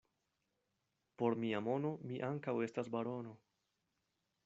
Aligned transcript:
Por 1.19 1.37
mia 1.45 1.61
mono 1.67 1.93
mi 2.11 2.17
ankaŭ 2.33 2.57
estas 2.69 2.93
barono. 2.97 3.39